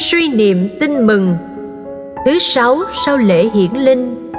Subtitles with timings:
[0.00, 1.36] Suy niệm tin mừng.
[2.26, 4.32] Thứ sáu, sau lễ hiển linh.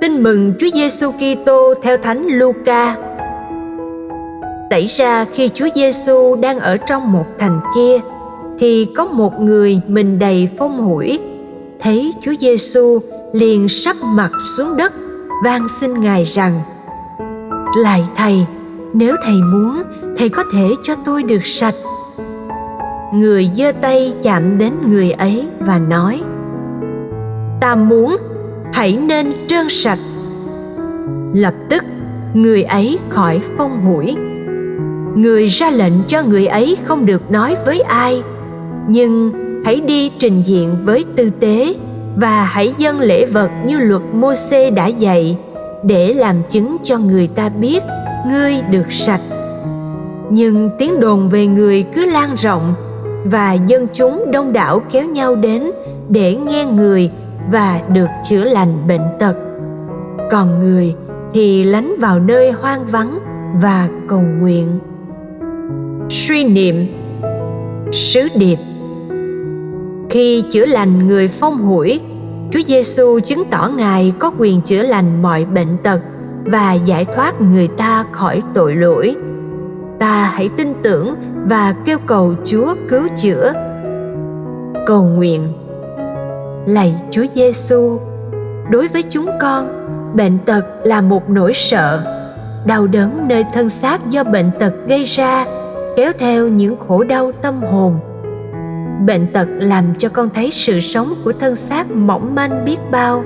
[0.00, 2.96] Tin mừng Chúa Giêsu Kitô theo Thánh Luca.
[4.70, 8.00] Xảy ra khi Chúa Giêsu đang ở trong một thành kia,
[8.58, 11.18] thì có một người mình đầy phong hủi.
[11.80, 12.98] Thấy Chúa Giêsu
[13.32, 14.92] liền sắp mặt xuống đất,
[15.44, 16.60] van xin ngài rằng,
[17.76, 18.46] lại thầy,
[18.92, 19.82] nếu thầy muốn,
[20.18, 21.74] thầy có thể cho tôi được sạch
[23.14, 26.22] người giơ tay chạm đến người ấy và nói,
[27.60, 28.16] ta muốn,
[28.72, 29.98] hãy nên trơn sạch.
[31.34, 31.84] Lập tức,
[32.34, 34.16] người ấy khỏi phong hủi
[35.14, 38.22] người ra lệnh cho người ấy không được nói với ai,
[38.88, 39.32] nhưng
[39.64, 41.74] hãy đi trình diện với tư tế
[42.16, 45.36] và hãy dâng lễ vật như luật mô xê đã dạy
[45.84, 47.82] để làm chứng cho người ta biết
[48.28, 49.20] ngươi được sạch.
[50.30, 52.74] Nhưng tiếng đồn về người cứ lan rộng
[53.24, 55.70] và dân chúng đông đảo kéo nhau đến
[56.08, 57.10] để nghe người
[57.52, 59.34] và được chữa lành bệnh tật.
[60.30, 60.94] Còn người
[61.34, 63.18] thì lánh vào nơi hoang vắng
[63.62, 64.78] và cầu nguyện.
[66.08, 66.86] Suy niệm.
[67.92, 68.56] Sứ điệp.
[70.10, 72.00] Khi chữa lành người phong hủi,
[72.52, 76.00] Chúa Giêsu chứng tỏ Ngài có quyền chữa lành mọi bệnh tật
[76.44, 79.16] và giải thoát người ta khỏi tội lỗi.
[79.98, 81.14] Ta hãy tin tưởng
[81.48, 83.52] và kêu cầu Chúa cứu chữa.
[84.86, 85.52] Cầu nguyện.
[86.66, 87.98] Lạy Chúa Giêsu,
[88.70, 89.68] đối với chúng con,
[90.16, 92.02] bệnh tật là một nỗi sợ,
[92.66, 95.46] đau đớn nơi thân xác do bệnh tật gây ra,
[95.96, 98.00] kéo theo những khổ đau tâm hồn
[99.06, 103.24] bệnh tật làm cho con thấy sự sống của thân xác mỏng manh biết bao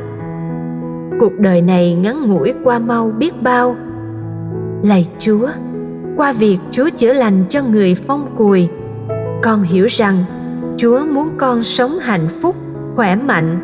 [1.20, 3.76] cuộc đời này ngắn ngủi qua mau biết bao
[4.82, 5.48] lạy chúa
[6.16, 8.68] qua việc chúa chữa lành cho người phong cùi
[9.42, 10.24] con hiểu rằng
[10.76, 12.56] chúa muốn con sống hạnh phúc
[12.96, 13.58] khỏe mạnh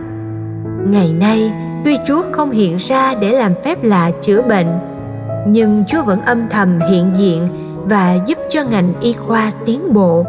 [0.90, 1.52] ngày nay
[1.84, 4.66] tuy chúa không hiện ra để làm phép lạ chữa bệnh
[5.48, 7.48] nhưng chúa vẫn âm thầm hiện diện
[7.84, 10.26] và giúp cho ngành y khoa tiến bộ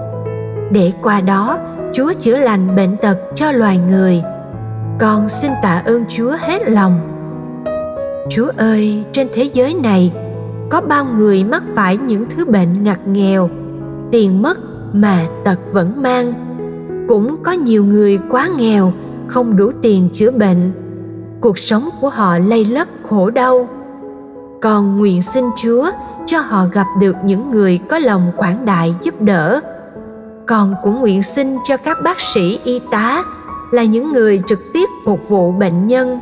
[0.72, 1.60] để qua đó
[1.94, 4.22] Chúa chữa lành bệnh tật cho loài người.
[5.00, 7.00] Con xin tạ ơn Chúa hết lòng.
[8.30, 10.12] Chúa ơi, trên thế giới này
[10.74, 13.50] có bao người mắc phải những thứ bệnh ngặt nghèo,
[14.12, 14.58] tiền mất
[14.94, 16.34] mà tật vẫn mang.
[17.08, 18.94] Cũng có nhiều người quá nghèo,
[19.28, 20.72] không đủ tiền chữa bệnh.
[21.42, 23.68] Cuộc sống của họ lây lất khổ đau.
[24.62, 25.92] còn nguyện xin Chúa
[26.26, 29.62] cho họ gặp được những người có lòng quảng đại giúp đỡ
[30.48, 33.24] con cũng nguyện xin cho các bác sĩ y tá
[33.72, 36.20] là những người trực tiếp phục vụ bệnh nhân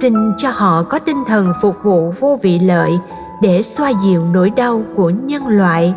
[0.00, 2.98] xin cho họ có tinh thần phục vụ vô vị lợi
[3.44, 5.94] để xoa dịu nỗi đau của nhân loại.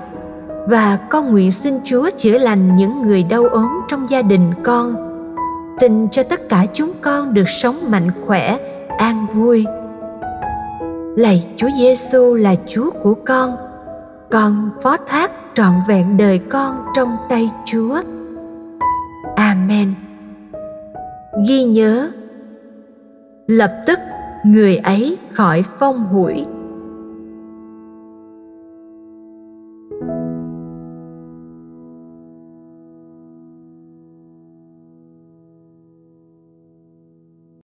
[0.65, 4.95] Và con nguyện xin chúa chữa lành những người đau ốm trong gia đình con.
[5.79, 8.57] Xin cho tất cả chúng con được sống mạnh khỏe,
[8.97, 9.65] an vui.
[11.15, 13.57] Lạy chúa giêsu là chúa của con.
[14.31, 18.01] Con phó thác trọn vẹn đời con trong tay chúa.
[19.35, 19.93] Amen.
[21.47, 22.09] Ghi nhớ.
[23.47, 23.99] Lập tức
[24.45, 26.45] người ấy khỏi phong hủi.